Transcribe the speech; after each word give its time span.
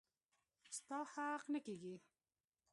ستا 0.77 0.97
حق 1.13 1.43
نه 1.53 1.59
کيږي. 1.65 1.95